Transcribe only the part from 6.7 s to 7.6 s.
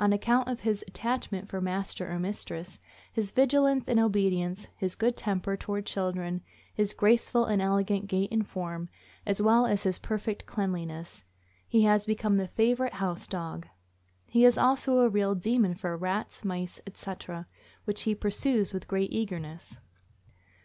his graceful